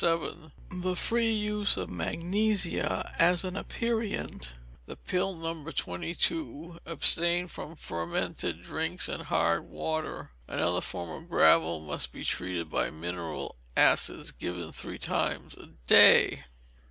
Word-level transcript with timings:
7, 0.03 0.51
the 0.71 0.95
free 0.95 1.31
use 1.31 1.77
of 1.77 1.87
magnesia 1.91 3.13
as 3.19 3.43
an 3.43 3.53
aperient. 3.55 4.53
The 4.87 4.95
pill 4.95 5.35
No. 5.35 5.63
22. 5.69 6.79
Abstain 6.87 7.47
from 7.47 7.75
fermented 7.75 8.63
drinks 8.63 9.07
and 9.07 9.25
hard 9.25 9.69
water. 9.69 10.31
Another 10.47 10.81
form 10.81 11.11
of 11.11 11.29
gravel 11.29 11.81
must 11.81 12.11
be 12.11 12.23
treated 12.23 12.67
by 12.71 12.89
mineral 12.89 13.55
acids, 13.77 14.31
given 14.31 14.71
three 14.71 14.97
times 14.97 15.53
a 15.55 15.67
day. 15.85 16.45